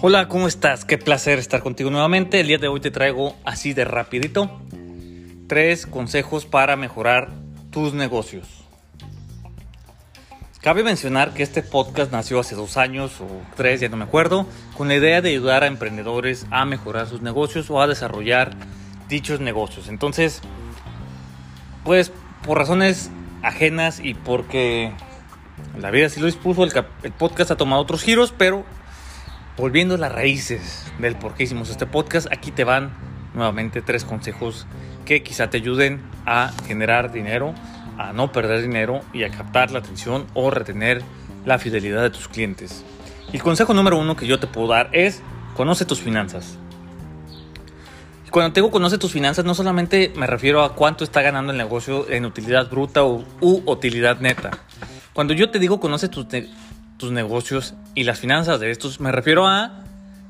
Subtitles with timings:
[0.00, 0.84] Hola, ¿cómo estás?
[0.84, 2.38] Qué placer estar contigo nuevamente.
[2.38, 4.48] El día de hoy te traigo así de rapidito
[5.48, 7.30] tres consejos para mejorar
[7.72, 8.46] tus negocios.
[10.60, 13.26] Cabe mencionar que este podcast nació hace dos años o
[13.56, 17.20] tres, ya no me acuerdo, con la idea de ayudar a emprendedores a mejorar sus
[17.20, 18.52] negocios o a desarrollar
[19.08, 19.88] dichos negocios.
[19.88, 20.42] Entonces,
[21.82, 22.12] pues
[22.44, 23.10] por razones
[23.42, 24.92] ajenas y porque
[25.76, 26.72] la vida sí lo dispuso, el,
[27.02, 28.64] el podcast ha tomado otros giros, pero
[29.58, 32.92] volviendo a las raíces del por qué hicimos este podcast, aquí te van
[33.34, 34.66] nuevamente tres consejos
[35.04, 37.54] que quizá te ayuden a generar dinero,
[37.98, 41.02] a no perder dinero y a captar la atención o retener
[41.44, 42.84] la fidelidad de tus clientes.
[43.32, 45.22] El consejo número uno que yo te puedo dar es
[45.56, 46.56] conoce tus finanzas.
[48.30, 51.58] Cuando te digo conoce tus finanzas, no solamente me refiero a cuánto está ganando el
[51.58, 54.50] negocio en utilidad bruta u, utilidad neta.
[55.14, 56.26] Cuando yo te digo conoce tus,
[56.98, 59.84] tus negocios y las finanzas de estos, me refiero a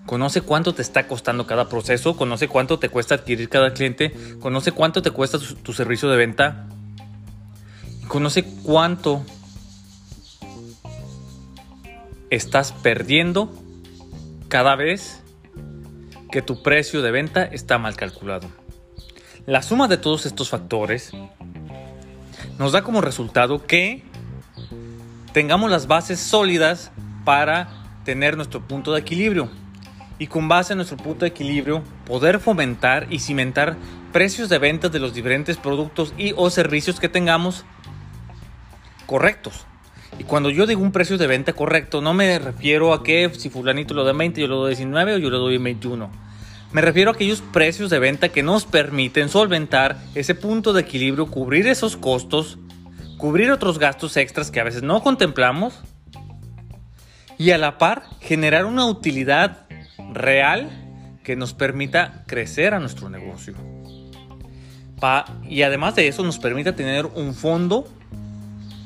[0.06, 4.72] conoce cuánto te está costando cada proceso, conoce cuánto te cuesta adquirir cada cliente, conoce
[4.72, 6.66] cuánto te cuesta tu, servicio de venta,
[8.06, 9.24] conoce cuánto
[12.30, 13.52] estás perdiendo
[14.48, 15.22] cada vez
[16.30, 18.48] que tu precio de venta está mal calculado.
[19.46, 21.12] La suma de todos estos factores
[22.58, 24.07] nos da como resultado que
[25.38, 26.90] tengamos las bases sólidas
[27.24, 27.68] para
[28.04, 29.48] tener nuestro punto de equilibrio
[30.18, 33.76] y con base en nuestro punto de equilibrio poder fomentar y cimentar
[34.12, 37.64] precios de ventas de los diferentes productos y o servicios que tengamos
[39.06, 39.64] correctos.
[40.18, 43.48] Y cuando yo digo un precio de venta correcto, no me refiero a que si
[43.48, 46.10] fulanito lo da 20, yo lo doy 19 o yo lo doy 21.
[46.72, 51.26] Me refiero a aquellos precios de venta que nos permiten solventar ese punto de equilibrio,
[51.26, 52.58] cubrir esos costos,
[53.18, 55.82] cubrir otros gastos extras que a veces no contemplamos
[57.36, 59.66] y a la par generar una utilidad
[60.12, 60.70] real
[61.24, 63.54] que nos permita crecer a nuestro negocio.
[65.44, 67.86] y además de eso nos permita tener un fondo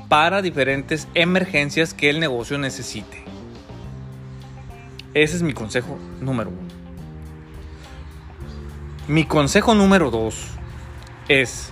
[0.08, 3.24] para diferentes emergencias que el negocio necesite.
[5.14, 6.68] Ese es mi consejo número uno.
[9.08, 10.48] Mi consejo número dos
[11.28, 11.70] es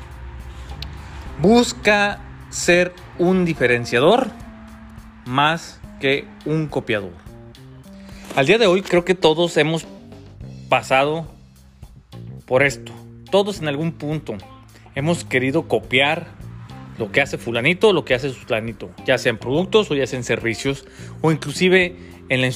[1.40, 2.20] busca
[2.50, 4.28] ser un diferenciador
[5.24, 7.12] más que un copiador.
[8.36, 9.86] Al día de hoy creo que todos hemos
[10.68, 11.26] pasado
[12.46, 12.92] por esto.
[13.30, 14.36] Todos en algún punto
[14.94, 16.28] hemos querido copiar
[16.98, 20.18] lo que hace fulanito, lo que hace fulanito, ya sea en productos o ya sea
[20.18, 20.84] en servicios
[21.22, 21.96] o inclusive
[22.28, 22.52] en,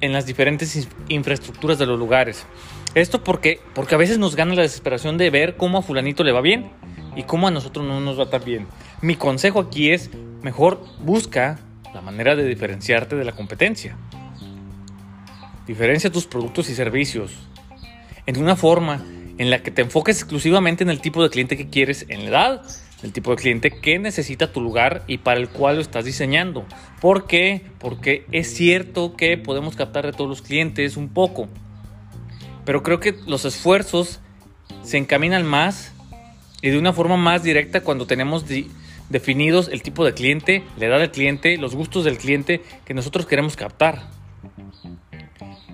[0.00, 2.46] en las diferentes infraestructuras de los lugares.
[2.94, 6.32] Esto porque, porque a veces nos gana la desesperación de ver cómo a fulanito le
[6.32, 6.70] va bien
[7.16, 8.66] y cómo a nosotros no nos va tan bien.
[9.00, 10.10] Mi consejo aquí es,
[10.42, 11.58] mejor busca
[11.92, 13.96] la manera de diferenciarte de la competencia.
[15.66, 17.32] Diferencia tus productos y servicios
[18.26, 19.04] en una forma
[19.38, 22.28] en la que te enfoques exclusivamente en el tipo de cliente que quieres, en la
[22.30, 22.62] edad,
[23.02, 26.64] el tipo de cliente que necesita tu lugar y para el cual lo estás diseñando.
[27.00, 27.62] ¿Por qué?
[27.78, 31.48] Porque es cierto que podemos captar de todos los clientes un poco,
[32.64, 34.20] pero creo que los esfuerzos
[34.82, 35.92] se encaminan más
[36.62, 38.44] y de una forma más directa cuando tenemos
[39.08, 43.26] definidos el tipo de cliente, la edad del cliente, los gustos del cliente que nosotros
[43.26, 44.08] queremos captar.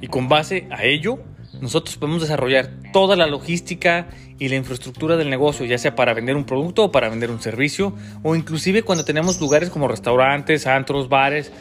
[0.01, 1.21] Y con base a ello,
[1.61, 6.35] nosotros podemos desarrollar toda la logística y la infraestructura del negocio, ya sea para vender
[6.35, 7.95] un producto o para vender un servicio,
[8.25, 11.53] o inclusive cuando tenemos lugares como restaurantes, antros, bares,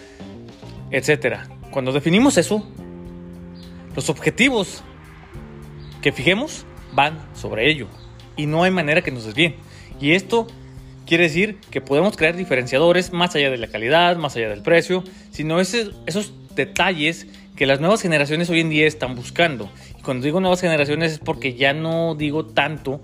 [0.89, 1.41] etc.
[1.69, 2.67] Cuando definimos eso,
[3.95, 4.83] los objetivos
[6.01, 7.87] que fijemos van sobre ello
[8.35, 9.55] y no hay manera que nos desvíen.
[9.99, 10.47] Y esto
[11.05, 15.03] quiere decir que podemos crear diferenciadores más allá de la calidad, más allá del precio,
[15.31, 19.69] sino esos, esos detalles que las nuevas generaciones hoy en día están buscando.
[19.99, 23.01] Y cuando digo nuevas generaciones es porque ya no digo tanto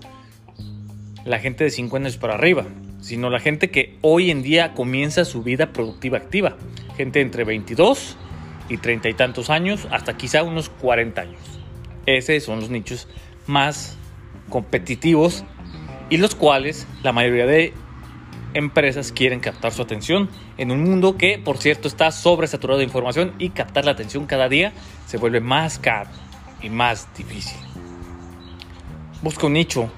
[1.24, 2.66] la gente de 5 años para arriba,
[3.00, 6.56] sino la gente que hoy en día comienza su vida productiva activa.
[6.96, 8.16] Gente entre 22
[8.68, 11.40] y 30 y tantos años hasta quizá unos 40 años.
[12.06, 13.06] Esos son los nichos
[13.46, 13.96] más
[14.48, 15.44] competitivos
[16.10, 17.74] y los cuales la mayoría de
[18.54, 23.34] empresas quieren captar su atención en un mundo que, por cierto, está sobresaturado de información
[23.38, 24.72] y captar la atención cada día
[25.06, 26.10] se vuelve más caro
[26.62, 27.58] y más difícil.
[29.22, 29.90] Busca un nicho,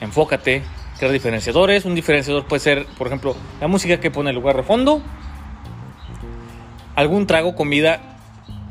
[0.00, 0.62] enfócate,
[0.98, 1.84] crea diferenciadores.
[1.84, 5.02] Un diferenciador puede ser, por ejemplo, la música que pone el lugar de fondo,
[6.94, 8.18] algún trago, comida,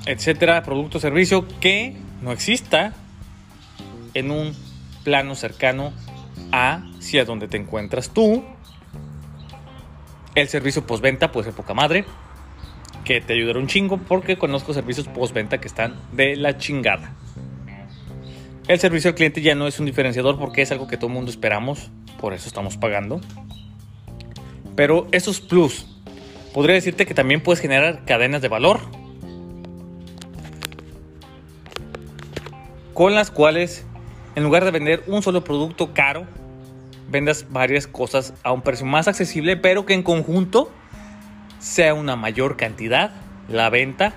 [0.05, 2.93] etcétera, producto o servicio que no exista
[4.13, 4.55] en un
[5.03, 5.93] plano cercano
[6.51, 8.43] hacia donde te encuentras tú
[10.33, 12.05] el servicio postventa puede ser poca madre,
[13.03, 17.13] que te ayudará un chingo porque conozco servicios postventa que están de la chingada.
[18.67, 21.13] El servicio al cliente ya no es un diferenciador porque es algo que todo el
[21.15, 23.19] mundo esperamos, por eso estamos pagando.
[24.77, 25.85] Pero esos plus,
[26.53, 28.79] podría decirte que también puedes generar cadenas de valor
[32.93, 33.85] con las cuales
[34.35, 36.25] en lugar de vender un solo producto caro,
[37.09, 40.71] vendas varias cosas a un precio más accesible, pero que en conjunto
[41.59, 43.11] sea una mayor cantidad
[43.49, 44.13] la venta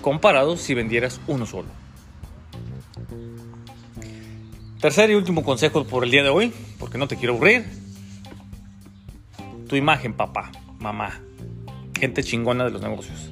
[0.00, 1.68] comparado si vendieras uno solo.
[4.80, 7.64] Tercer y último consejo por el día de hoy, porque no te quiero aburrir.
[9.68, 10.50] Tu imagen, papá,
[10.80, 11.20] mamá,
[11.98, 13.30] gente chingona de los negocios.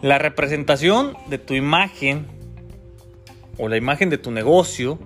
[0.00, 2.28] La representación de tu imagen
[3.58, 5.00] o la imagen de tu negocio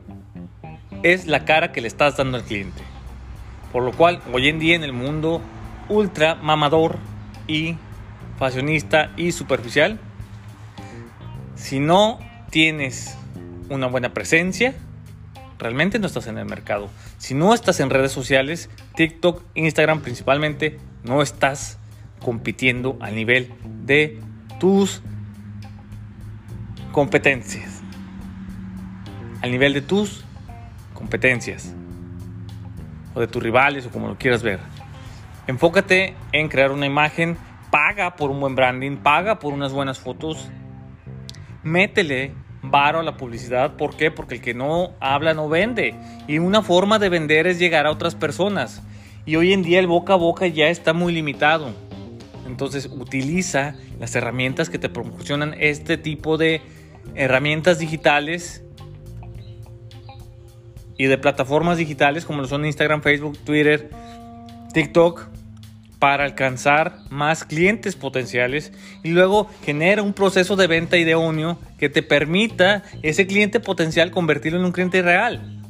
[1.05, 2.83] es la cara que le estás dando al cliente.
[3.73, 5.43] Por lo cual, hoy en día en el mundo
[5.89, 6.97] ultra mamador
[7.47, 7.77] y
[8.39, 10.01] fashionista y superficial,
[11.57, 12.19] si no
[12.51, 13.17] tienes
[13.69, 14.75] una buena presencia,
[15.59, 16.89] realmente no estás en el mercado.
[17.19, 21.79] Si no estás en redes sociales, TikTok, Instagram principalmente, no estás
[22.21, 23.53] compitiendo al nivel
[23.85, 24.21] de
[24.59, 25.03] tus
[26.93, 27.83] competencias.
[29.43, 30.24] Al nivel de tus
[31.05, 31.75] competencias.
[33.15, 34.59] O de tus rivales o como lo quieras ver.
[35.47, 37.37] Enfócate en crear una imagen,
[37.71, 40.49] paga por un buen branding, paga por unas buenas fotos.
[41.63, 43.77] Métele varo a la publicidad.
[43.77, 44.11] ¿Por qué?
[44.11, 45.95] Porque el que no habla no vende.
[46.27, 48.83] Y una forma de vender es llegar a otras personas.
[49.27, 51.75] Y hoy en día el boca a boca ya está muy limitado.
[52.47, 56.63] Entonces utiliza las herramientas que te proporcionan este tipo de
[57.15, 58.65] herramientas digitales
[60.97, 63.91] y de plataformas digitales como lo son Instagram, Facebook, Twitter,
[64.73, 65.29] TikTok
[65.99, 72.03] para alcanzar más clientes potenciales y luego genera un proceso de venta idóneo que te
[72.03, 75.63] permita ese cliente potencial convertirlo en un cliente real.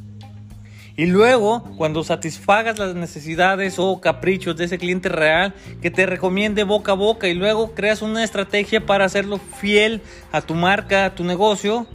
[0.96, 6.62] Y luego, cuando satisfagas las necesidades o caprichos de ese cliente real, que te recomiende
[6.62, 11.14] boca a boca y luego creas una estrategia para hacerlo fiel a tu marca, a
[11.14, 11.86] tu negocio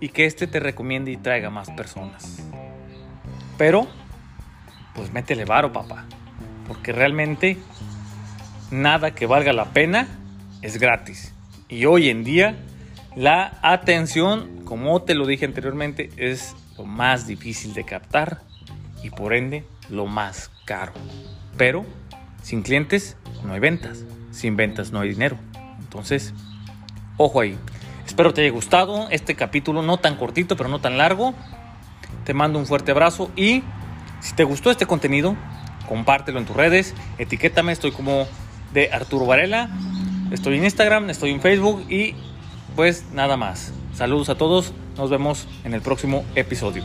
[0.00, 2.44] y que éste te recomiende y traiga más personas.
[3.56, 3.86] Pero,
[4.94, 6.04] pues métele varo, papá.
[6.66, 7.58] Porque realmente
[8.70, 10.08] nada que valga la pena
[10.62, 11.34] es gratis.
[11.68, 12.56] Y hoy en día
[13.16, 18.40] la atención, como te lo dije anteriormente, es lo más difícil de captar
[19.02, 20.92] y por ende lo más caro.
[21.56, 21.84] Pero
[22.42, 25.38] sin clientes no hay ventas, sin ventas no hay dinero.
[25.78, 26.34] Entonces,
[27.16, 27.56] ojo ahí.
[28.04, 31.34] Espero te haya gustado este capítulo, no tan cortito, pero no tan largo.
[32.24, 33.62] Te mando un fuerte abrazo y
[34.20, 35.36] si te gustó este contenido,
[35.88, 38.26] compártelo en tus redes, etiquétame, estoy como
[38.72, 39.70] de Arturo Varela.
[40.30, 42.14] Estoy en Instagram, estoy en Facebook y
[42.74, 43.72] pues nada más.
[43.94, 46.82] Saludos a todos, nos vemos en el próximo episodio.